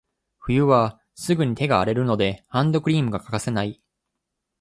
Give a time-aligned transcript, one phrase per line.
[0.39, 3.83] 冬はすぐに手が荒れるので、ハンドクリームが欠かせない。